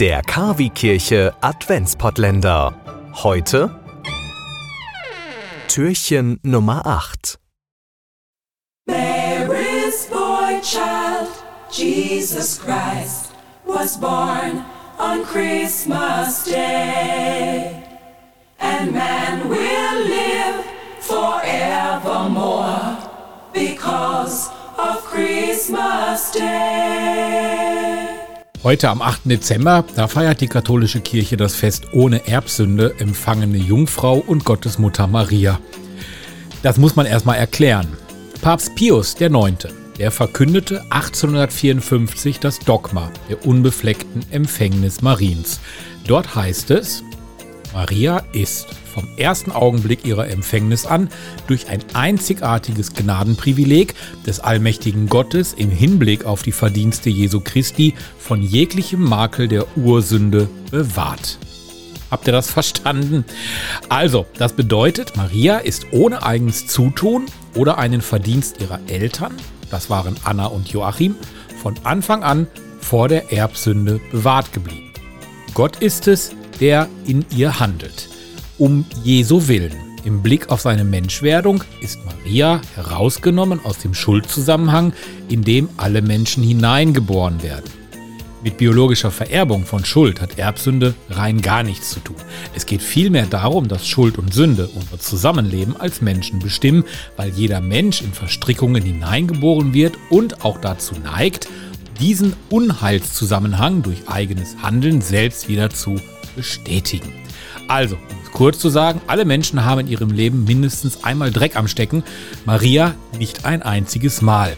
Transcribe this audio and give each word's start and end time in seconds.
Der 0.00 0.22
Kavi-Kirche 0.22 1.34
Adventspottländer. 1.42 2.72
Heute 3.22 3.68
Türchen 5.68 6.40
Nummer 6.42 6.86
8. 6.86 7.38
Mary's 8.86 10.06
boy 10.06 10.58
child, 10.62 11.28
Jesus 11.70 12.58
Christ, 12.58 13.34
was 13.66 14.00
born 14.00 14.64
on 14.98 15.22
Christmas 15.22 16.44
Day. 16.46 17.82
And 18.58 18.92
man 18.92 19.50
will 19.50 20.04
live 20.08 20.64
forevermore 21.00 22.96
because 23.52 24.48
of 24.78 25.04
Christmas 25.04 26.30
Day. 26.32 27.89
Heute 28.62 28.90
am 28.90 29.00
8. 29.00 29.22
Dezember, 29.24 29.86
da 29.96 30.06
feiert 30.06 30.42
die 30.42 30.46
katholische 30.46 31.00
Kirche 31.00 31.38
das 31.38 31.54
Fest 31.54 31.94
ohne 31.94 32.28
Erbsünde, 32.28 32.94
empfangene 32.98 33.56
Jungfrau 33.56 34.18
und 34.18 34.44
Gottesmutter 34.44 35.06
Maria. 35.06 35.58
Das 36.62 36.76
muss 36.76 36.94
man 36.94 37.06
erstmal 37.06 37.38
erklären. 37.38 37.88
Papst 38.42 38.74
Pius 38.74 39.16
IX., 39.18 39.66
der 39.96 40.10
verkündete 40.10 40.82
1854 40.90 42.38
das 42.38 42.58
Dogma 42.58 43.10
der 43.30 43.46
unbefleckten 43.46 44.26
Empfängnis 44.30 45.00
Mariens. 45.00 45.58
Dort 46.06 46.34
heißt 46.34 46.70
es, 46.70 47.02
Maria 47.72 48.18
ist 48.34 48.66
vom 48.90 49.08
ersten 49.16 49.52
Augenblick 49.52 50.04
ihrer 50.04 50.28
Empfängnis 50.28 50.84
an 50.84 51.08
durch 51.46 51.68
ein 51.68 51.82
einzigartiges 51.94 52.92
Gnadenprivileg 52.92 53.94
des 54.26 54.40
allmächtigen 54.40 55.08
Gottes 55.08 55.54
im 55.54 55.70
Hinblick 55.70 56.24
auf 56.24 56.42
die 56.42 56.52
Verdienste 56.52 57.08
Jesu 57.08 57.40
Christi 57.40 57.94
von 58.18 58.42
jeglichem 58.42 59.02
Makel 59.02 59.48
der 59.48 59.66
Ursünde 59.76 60.48
bewahrt. 60.70 61.38
Habt 62.10 62.26
ihr 62.26 62.32
das 62.32 62.50
verstanden? 62.50 63.24
Also, 63.88 64.26
das 64.36 64.52
bedeutet, 64.52 65.16
Maria 65.16 65.58
ist 65.58 65.86
ohne 65.92 66.24
eigenes 66.24 66.66
Zutun 66.66 67.26
oder 67.54 67.78
einen 67.78 68.00
Verdienst 68.00 68.60
ihrer 68.60 68.80
Eltern, 68.88 69.34
das 69.70 69.90
waren 69.90 70.16
Anna 70.24 70.46
und 70.46 70.68
Joachim, 70.70 71.14
von 71.62 71.74
Anfang 71.84 72.24
an 72.24 72.48
vor 72.80 73.08
der 73.08 73.32
Erbsünde 73.32 74.00
bewahrt 74.10 74.52
geblieben. 74.52 74.92
Gott 75.54 75.76
ist 75.76 76.08
es, 76.08 76.32
der 76.60 76.88
in 77.06 77.24
ihr 77.30 77.60
handelt 77.60 78.08
um 78.60 78.84
Jesu 79.02 79.48
willen. 79.48 79.72
Im 80.04 80.22
Blick 80.22 80.50
auf 80.50 80.60
seine 80.60 80.84
Menschwerdung 80.84 81.64
ist 81.80 81.98
Maria 82.04 82.60
herausgenommen 82.74 83.60
aus 83.64 83.78
dem 83.78 83.94
Schuldzusammenhang, 83.94 84.92
in 85.28 85.42
dem 85.42 85.68
alle 85.76 86.02
Menschen 86.02 86.42
hineingeboren 86.42 87.42
werden. 87.42 87.70
Mit 88.42 88.56
biologischer 88.56 89.10
Vererbung 89.10 89.66
von 89.66 89.84
Schuld 89.84 90.20
hat 90.20 90.38
Erbsünde 90.38 90.94
rein 91.10 91.42
gar 91.42 91.62
nichts 91.62 91.90
zu 91.90 92.00
tun. 92.00 92.16
Es 92.54 92.64
geht 92.64 92.80
vielmehr 92.80 93.26
darum, 93.26 93.68
dass 93.68 93.86
Schuld 93.86 94.18
und 94.18 94.32
Sünde 94.32 94.68
unser 94.74 94.98
Zusammenleben 94.98 95.76
als 95.78 96.00
Menschen 96.00 96.38
bestimmen, 96.38 96.84
weil 97.16 97.30
jeder 97.30 97.60
Mensch 97.60 98.00
in 98.00 98.12
Verstrickungen 98.12 98.82
hineingeboren 98.82 99.74
wird 99.74 99.94
und 100.08 100.42
auch 100.44 100.58
dazu 100.58 100.94
neigt, 101.02 101.48
diesen 101.98 102.34
Unheilszusammenhang 102.48 103.82
durch 103.82 104.08
eigenes 104.08 104.56
Handeln 104.62 105.02
selbst 105.02 105.48
wieder 105.48 105.68
zu 105.68 105.96
bestätigen. 106.34 107.19
Also, 107.70 107.98
kurz 108.32 108.58
zu 108.58 108.68
sagen, 108.68 109.00
alle 109.06 109.24
Menschen 109.24 109.64
haben 109.64 109.82
in 109.82 109.86
ihrem 109.86 110.10
Leben 110.10 110.42
mindestens 110.42 111.04
einmal 111.04 111.30
Dreck 111.30 111.54
am 111.54 111.68
Stecken, 111.68 112.02
Maria 112.44 112.96
nicht 113.16 113.44
ein 113.44 113.62
einziges 113.62 114.22
Mal. 114.22 114.56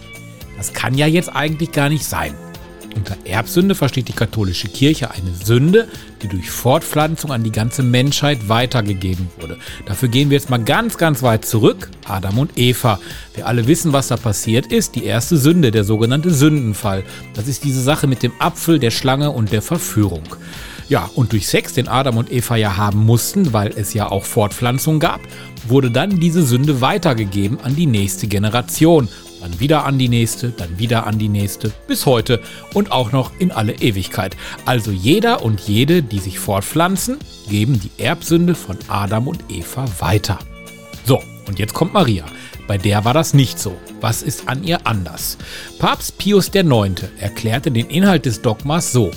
Das 0.57 0.73
kann 0.73 0.95
ja 0.95 1.07
jetzt 1.07 1.29
eigentlich 1.29 1.73
gar 1.73 1.91
nicht 1.91 2.07
sein. 2.07 2.35
Unter 2.97 3.19
Erbsünde 3.27 3.75
versteht 3.75 4.09
die 4.09 4.15
katholische 4.15 4.69
Kirche 4.69 5.11
eine 5.11 5.35
Sünde, 5.35 5.89
die 6.23 6.29
durch 6.29 6.51
Fortpflanzung 6.51 7.33
an 7.33 7.43
die 7.45 7.53
ganze 7.53 7.83
Menschheit 7.83 8.49
weitergegeben 8.49 9.29
wurde. 9.39 9.59
Dafür 9.85 10.09
gehen 10.09 10.31
wir 10.31 10.39
jetzt 10.39 10.49
mal 10.49 10.65
ganz, 10.65 10.97
ganz 10.97 11.23
weit 11.23 11.45
zurück. 11.45 11.91
Adam 12.07 12.39
und 12.39 12.53
Eva. 12.57 12.99
Wir 13.35 13.47
alle 13.47 13.67
wissen, 13.67 13.93
was 13.93 14.09
da 14.09 14.17
passiert 14.17 14.73
ist. 14.73 14.95
Die 14.95 15.05
erste 15.05 15.37
Sünde, 15.37 15.71
der 15.71 15.85
sogenannte 15.85 16.31
Sündenfall. 16.33 17.05
Das 17.35 17.47
ist 17.47 17.63
diese 17.63 17.83
Sache 17.83 18.07
mit 18.07 18.23
dem 18.23 18.33
Apfel, 18.39 18.79
der 18.79 18.91
Schlange 18.91 19.33
und 19.33 19.53
der 19.53 19.61
Verführung. 19.61 20.25
Ja, 20.89 21.11
und 21.15 21.33
durch 21.33 21.49
Sex, 21.49 21.73
den 21.73 21.89
Adam 21.89 22.17
und 22.17 22.31
Eva 22.33 22.57
ja 22.57 22.77
haben 22.77 23.05
mussten, 23.05 23.53
weil 23.53 23.73
es 23.77 23.95
ja 23.95 24.11
auch 24.11 24.25
Fortpflanzung 24.25 25.01
gab, 25.01 25.21
wurde 25.67 25.91
dann 25.91 26.21
diese 26.21 26.43
Sünde 26.43 26.81
weitergegeben 26.81 27.59
an 27.63 27.77
die 27.77 27.87
nächste 27.87 28.27
Generation. 28.27 29.09
Dann 29.41 29.59
wieder 29.59 29.85
an 29.85 29.99
die 29.99 30.09
nächste, 30.09 30.51
dann 30.51 30.79
wieder 30.79 31.05
an 31.05 31.19
die 31.19 31.29
nächste, 31.29 31.73
bis 31.89 32.07
heute 32.07 32.41
und 32.75 32.93
auch 32.93 33.11
noch 33.11 33.33
in 33.41 33.51
alle 33.51 33.73
Ewigkeit. 33.73 34.37
Also 34.67 34.93
jeder 34.93 35.43
und 35.43 35.61
jede, 35.61 36.03
die 36.03 36.21
sich 36.21 36.39
fortpflanzen, 36.39 37.19
geben 37.49 37.81
die 37.81 38.03
Erbsünde 38.03 38.55
von 38.55 38.79
Adam 38.87 39.27
und 39.27 39.43
Eva 39.49 39.85
weiter. 39.99 40.39
So, 41.05 41.21
und 41.49 41.59
jetzt 41.59 41.75
kommt 41.75 41.93
Maria. 41.93 42.25
Bei 42.69 42.79
der 42.79 43.05
war 43.05 43.15
das 43.15 43.35
nicht 43.35 43.59
so. 43.59 43.77
Was 44.01 44.23
ist 44.23 44.49
an 44.49 44.63
ihr 44.63 44.87
anders? 44.87 45.37
Papst 45.79 46.19
Pius 46.19 46.49
IX. 46.55 47.03
erklärte 47.19 47.71
den 47.71 47.89
Inhalt 47.89 48.27
des 48.27 48.43
Dogmas 48.43 48.93
so. 48.93 49.11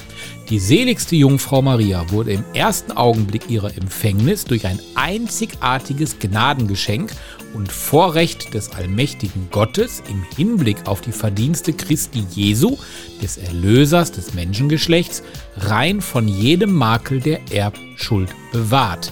Die 0.50 0.60
seligste 0.60 1.16
Jungfrau 1.16 1.64
Maria 1.64 2.12
wurde 2.12 2.34
im 2.34 2.44
ersten 2.54 2.92
Augenblick 2.92 3.50
ihrer 3.50 3.76
Empfängnis 3.76 4.46
durch 4.46 4.68
ein 4.68 4.80
einzigartiges 4.94 6.20
Gnadengeschenk 6.20 7.12
und 7.56 7.72
Vorrecht 7.72 8.54
des 8.54 8.72
allmächtigen 8.74 9.48
Gottes 9.50 10.04
im 10.08 10.24
Hinblick 10.36 10.86
auf 10.86 11.02
die 11.02 11.14
Verdienste 11.14 11.74
Christi 11.74 12.26
Jesu, 12.30 12.78
des 13.24 13.38
Erlösers 13.38 14.12
des 14.12 14.36
Menschengeschlechts, 14.36 15.24
rein 15.58 16.00
von 16.00 16.28
jedem 16.28 16.74
Makel 16.74 17.22
der 17.22 17.40
Erbschuld 17.52 18.30
bewahrt. 18.52 19.12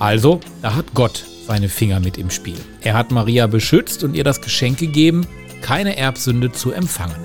Also, 0.00 0.40
da 0.62 0.74
hat 0.74 0.94
Gott 0.94 1.24
seine 1.46 1.68
Finger 1.68 2.00
mit 2.00 2.18
im 2.18 2.30
Spiel. 2.30 2.58
Er 2.80 2.94
hat 2.94 3.12
Maria 3.12 3.46
beschützt 3.46 4.02
und 4.02 4.14
ihr 4.14 4.24
das 4.24 4.40
Geschenk 4.40 4.78
gegeben, 4.78 5.28
keine 5.62 5.96
Erbsünde 5.96 6.50
zu 6.50 6.72
empfangen. 6.72 7.24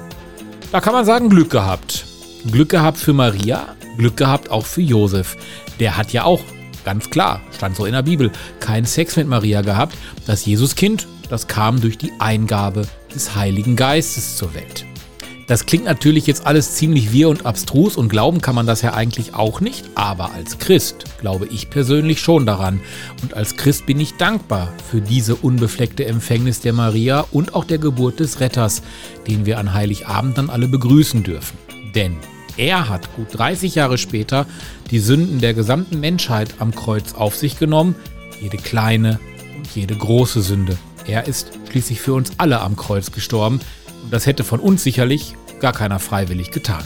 Da 0.71 0.79
kann 0.79 0.93
man 0.93 1.05
sagen, 1.05 1.29
Glück 1.29 1.49
gehabt. 1.49 2.05
Glück 2.51 2.69
gehabt 2.69 2.97
für 2.97 3.13
Maria, 3.13 3.75
Glück 3.97 4.17
gehabt 4.17 4.51
auch 4.51 4.65
für 4.65 4.81
Josef. 4.81 5.35
Der 5.79 5.97
hat 5.97 6.13
ja 6.13 6.25
auch, 6.25 6.41
ganz 6.83 7.09
klar, 7.09 7.41
stand 7.55 7.75
so 7.75 7.85
in 7.85 7.93
der 7.93 8.03
Bibel, 8.03 8.31
keinen 8.59 8.85
Sex 8.85 9.15
mit 9.15 9.27
Maria 9.27 9.61
gehabt. 9.61 9.95
Das 10.27 10.45
Jesuskind, 10.45 11.07
das 11.29 11.47
kam 11.47 11.81
durch 11.81 11.97
die 11.97 12.11
Eingabe 12.19 12.87
des 13.13 13.35
Heiligen 13.35 13.75
Geistes 13.75 14.37
zur 14.37 14.53
Welt. 14.53 14.85
Das 15.47 15.67
klingt 15.67 15.85
natürlich 15.85 16.25
jetzt 16.25 16.45
alles 16.47 16.73
ziemlich 16.73 17.11
wir 17.11 17.29
und 17.29 17.45
abstrus 17.45 17.97
und 17.97 18.09
glauben 18.09 18.41
kann 18.41 18.55
man 18.55 18.65
das 18.65 18.81
ja 18.81 18.93
eigentlich 18.93 19.35
auch 19.35 19.61
nicht, 19.61 19.85
aber 19.93 20.31
als 20.33 20.57
Christ 20.57 21.05
glaube 21.19 21.47
ich 21.47 21.69
persönlich 21.69 22.19
schon 22.19 22.47
daran. 22.47 22.79
Und 23.21 23.35
als 23.35 23.55
Christ 23.55 23.85
bin 23.85 23.99
ich 23.99 24.17
dankbar 24.17 24.73
für 24.89 25.01
diese 25.01 25.35
unbefleckte 25.35 26.05
Empfängnis 26.05 26.61
der 26.61 26.73
Maria 26.73 27.25
und 27.31 27.53
auch 27.53 27.63
der 27.63 27.77
Geburt 27.77 28.19
des 28.19 28.39
Retters, 28.39 28.81
den 29.27 29.45
wir 29.45 29.59
an 29.59 29.73
Heiligabend 29.73 30.37
dann 30.37 30.49
alle 30.49 30.67
begrüßen 30.67 31.21
dürfen. 31.21 31.57
Denn 31.93 32.17
er 32.57 32.89
hat 32.89 33.15
gut 33.15 33.27
30 33.31 33.75
Jahre 33.75 33.97
später 33.97 34.45
die 34.91 34.99
Sünden 34.99 35.39
der 35.39 35.53
gesamten 35.53 35.99
Menschheit 35.99 36.55
am 36.59 36.73
Kreuz 36.73 37.13
auf 37.13 37.35
sich 37.35 37.59
genommen, 37.59 37.95
jede 38.41 38.57
kleine 38.57 39.19
und 39.57 39.67
jede 39.75 39.95
große 39.95 40.41
Sünde. 40.41 40.77
Er 41.07 41.27
ist 41.27 41.51
schließlich 41.69 42.01
für 42.01 42.13
uns 42.13 42.33
alle 42.37 42.61
am 42.61 42.75
Kreuz 42.75 43.11
gestorben, 43.11 43.59
und 44.03 44.13
das 44.13 44.25
hätte 44.25 44.43
von 44.43 44.59
uns 44.59 44.83
sicherlich 44.83 45.35
gar 45.59 45.73
keiner 45.73 45.99
freiwillig 45.99 46.51
getan. 46.51 46.83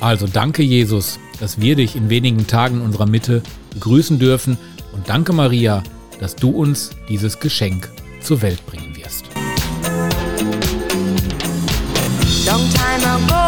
Also 0.00 0.26
danke 0.26 0.62
Jesus, 0.62 1.18
dass 1.40 1.60
wir 1.60 1.76
dich 1.76 1.96
in 1.96 2.10
wenigen 2.10 2.46
Tagen 2.46 2.76
in 2.76 2.82
unserer 2.82 3.06
Mitte 3.06 3.42
begrüßen 3.74 4.18
dürfen 4.18 4.58
und 4.92 5.08
danke 5.08 5.32
Maria, 5.32 5.82
dass 6.20 6.36
du 6.36 6.50
uns 6.50 6.90
dieses 7.08 7.40
Geschenk 7.40 7.90
zur 8.20 8.42
Welt 8.42 8.64
bringen 8.66 8.96
wirst. 8.96 9.24
Long 12.46 12.70
time 12.70 13.04
ago 13.04 13.45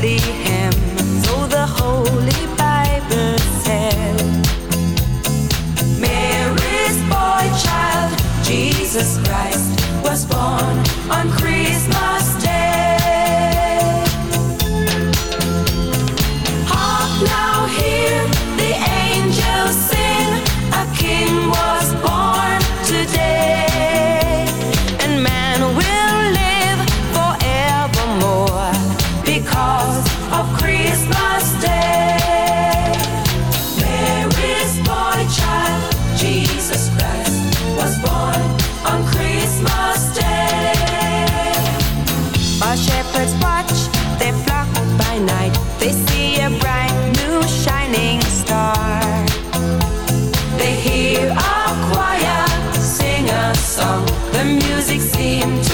Bethlehem, 0.00 0.72
so 1.24 1.46
the 1.48 1.66
Holy 1.66 2.46
Bible 2.56 3.36
said, 3.64 4.14
Mary's 5.98 6.98
boy 7.10 7.42
child, 7.58 8.16
Jesus 8.44 9.18
Christ, 9.26 9.74
was 10.04 10.24
born 10.24 10.78
on 11.10 11.32
Christmas 11.32 11.57
shepherds 42.88 43.34
watch 43.46 43.78
their 44.18 44.32
flock 44.44 44.68
by 45.02 45.18
night. 45.18 45.54
They 45.78 45.92
see 45.92 46.40
a 46.40 46.50
bright 46.62 46.94
new 47.20 47.42
shining 47.62 48.20
star. 48.22 49.00
They 50.58 50.74
hear 50.86 51.28
a 51.30 51.64
choir 51.88 52.44
sing 52.72 53.28
a 53.28 53.54
song. 53.54 54.06
The 54.32 54.44
music 54.44 55.00
seems 55.00 55.67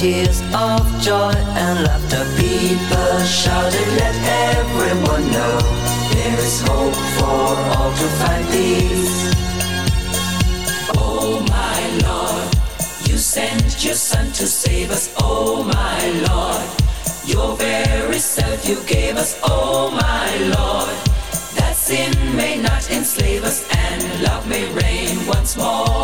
tears 0.00 0.40
of 0.54 0.80
joy 1.02 1.34
and 1.60 1.84
laughter. 1.84 2.24
People 2.40 3.18
shouted, 3.26 3.88
let 4.00 4.16
everyone 4.56 5.30
know 5.30 5.58
there 6.14 6.38
is 6.38 6.62
hope 6.62 6.94
for 7.16 7.48
all 7.74 7.92
to 8.00 8.06
find 8.20 8.44
peace. 8.48 9.20
Oh 10.96 11.44
my 11.50 11.80
Lord, 12.08 12.48
you 13.10 13.18
sent 13.18 13.84
your 13.84 13.92
son 13.92 14.32
to 14.32 14.46
save 14.46 14.90
us. 14.90 15.12
Oh 15.18 15.64
my 15.64 16.00
Lord, 16.28 16.64
your 17.26 17.54
very 17.58 18.20
self 18.20 18.66
you 18.66 18.82
gave 18.86 19.18
us. 19.18 19.38
Oh 19.44 19.90
my 19.90 20.30
Lord, 20.56 20.96
that 21.58 21.74
sin 21.76 22.10
may 22.34 22.56
not 22.56 22.90
enslave 22.90 23.44
us 23.44 23.68
and 23.76 24.22
love 24.22 24.48
may 24.48 24.64
reign 24.72 25.26
once 25.26 25.58
more. 25.58 25.99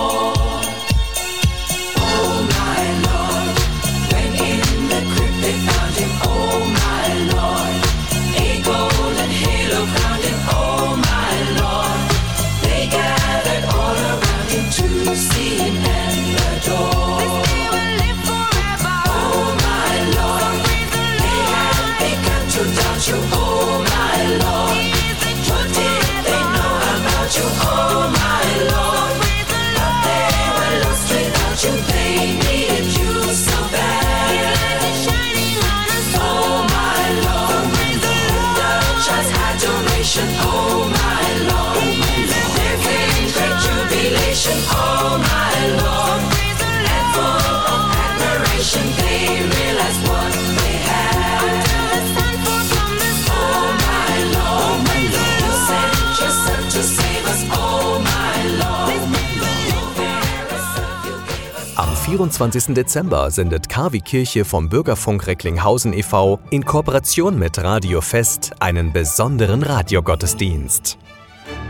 24. 62.07 62.73
Dezember 62.73 63.33
sendet 63.33 63.69
KW 63.69 63.99
Kirche 63.99 64.45
vom 64.45 64.69
Bürgerfunk 64.69 65.27
Recklinghausen 65.27 65.93
e.V. 65.93 66.39
in 66.51 66.65
Kooperation 66.65 67.37
mit 67.37 67.59
Radio 67.59 68.01
Fest 68.01 68.53
einen 68.61 68.93
besonderen 68.93 69.65
Radiogottesdienst. 69.65 70.99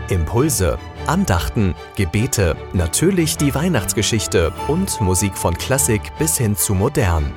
Impulse, 0.09 0.77
Andachten, 1.07 1.73
Gebete, 1.95 2.55
natürlich 2.73 3.37
die 3.37 3.55
Weihnachtsgeschichte 3.55 4.53
und 4.67 5.01
Musik 5.01 5.35
von 5.35 5.57
Klassik 5.57 6.03
bis 6.19 6.37
hin 6.37 6.55
zu 6.55 6.75
modern. 6.75 7.33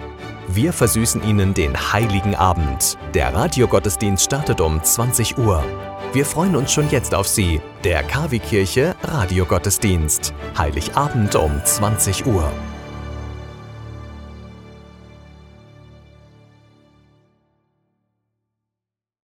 Wir 0.49 0.75
versüßen 0.75 1.25
Ihnen 1.25 1.55
den 1.55 1.75
heiligen 1.95 2.35
Abend. 2.35 2.99
Der 3.15 3.33
Radiogottesdienst 3.35 4.27
startet 4.27 4.61
um 4.61 4.85
20 4.85 5.39
Uhr. 5.39 5.65
Wir 6.13 6.27
freuen 6.27 6.55
uns 6.55 6.71
schon 6.71 6.91
jetzt 6.91 7.15
auf 7.15 7.27
Sie, 7.27 7.63
der 7.83 8.03
KW 8.03 8.39
Kirche 8.41 8.95
Radiogottesdienst. 9.05 10.35
Heiligabend 10.59 11.35
um 11.35 11.65
20 11.65 12.27
Uhr. 12.27 12.53